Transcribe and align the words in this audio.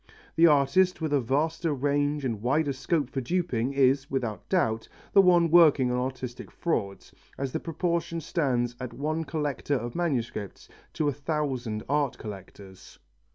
The 0.35 0.47
artist 0.47 0.99
with 0.99 1.13
a 1.13 1.21
vaster 1.21 1.75
range 1.75 2.25
and 2.25 2.41
wider 2.41 2.73
scope 2.73 3.11
for 3.11 3.21
duping 3.21 3.73
is, 3.73 4.09
without 4.09 4.49
doubt, 4.49 4.89
the 5.13 5.21
one 5.21 5.51
working 5.51 5.91
on 5.91 5.99
artistic 5.99 6.49
frauds, 6.49 7.13
as 7.37 7.51
the 7.51 7.59
proportion 7.59 8.19
stands 8.19 8.75
at 8.79 8.93
one 8.95 9.23
collector 9.25 9.75
of 9.75 9.93
manuscripts 9.93 10.67
to 10.93 11.07
a 11.07 11.13
thousand 11.13 11.83
art 11.87 12.17
collectors. 12.17 12.97